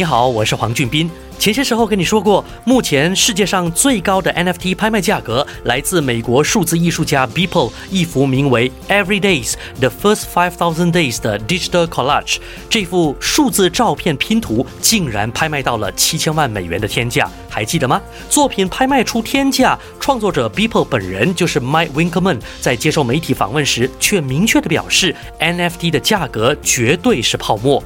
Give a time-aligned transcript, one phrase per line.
[0.00, 1.10] 你好，我是黄俊斌。
[1.38, 12.38] 前些时候跟你说过，目前世界上最高的 NFT 拍卖价格来自美国数字艺术家 Beeple 一幅名为 Every Days: The First Five Thousand Days 的 Digital Collage。
[12.70, 18.00] 这幅数字照片拼图竟然拍卖到了七千万美元的天价，还记得吗？
[18.30, 27.84] 作品拍卖出天价，创作者 Beeple 本人就是 Mike Winkelmann，在接受媒体访问时却明确地表示，NFT 的价格绝对是泡沫。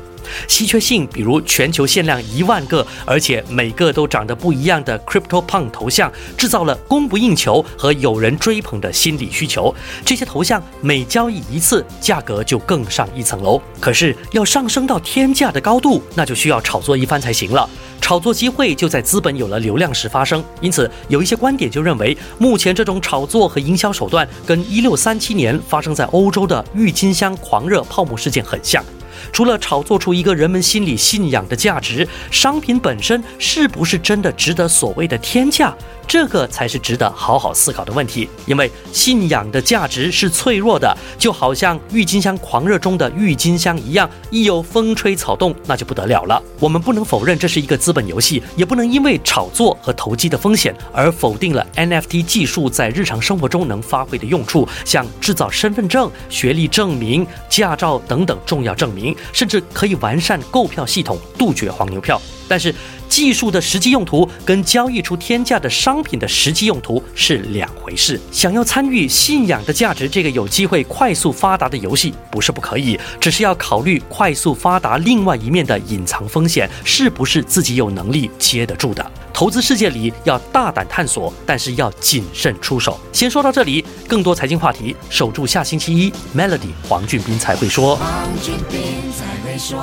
[0.49, 9.75] 稀缺性，比如全球限量一万个，而且每个都长得不一样的 Crypto Punk 头像，制造了供不应求和有人追捧的心理需求。
[10.05, 13.61] 这些头像每交易一次，价格就更上一层楼。
[13.81, 17.69] 可是要上升到天价的高度，那就需要炒作一番才行了。
[18.01, 20.45] 炒作机会就在资本有了流量时发生。
[20.61, 28.85] 因此，有一些观点就认为，目前这种炒作和营销手段跟一六三七年发生在欧洲的郁金香狂热泡沫事件很像。
[29.33, 35.75] 除了炒作出一个人们心里信仰的价值，商品本身是不是真的值得所谓的天价？
[36.07, 38.29] 这个才是值得好好思考的问题。
[38.45, 46.43] 因为信仰的价值是脆弱的，就好像郁金香狂热中的郁金香一样，一有风吹草动，那就不得了了。
[46.61, 62.21] 我们不能否认这是一个资本游戏，也不能因为炒作和投机的风险而否定了 NFT 技术在日常生活中能发挥的用处，像制造身份证、学历证明、驾照等等重要证明，甚至可以完善购票系统，杜绝黄牛票。
[62.47, 62.73] 但是，
[63.09, 68.21] 技术的实际用途跟交易出天价的商品的实际用途是两回事。
[68.31, 79.11] 想要参与信仰的价值这个有机会快速发达的游戏，不是不可以，只是要考虑快速发达另外一面的隐藏风险，是不是自己有能力接得住的。
[79.35, 83.01] 投资世界里要大胆探索，但是要谨慎出手。
[83.13, 87.97] 先说到这里，更多财经话题，守住下星期一，Melody 黄俊斌才会说。
[87.97, 88.81] 黄俊斌
[89.13, 89.77] 才会说。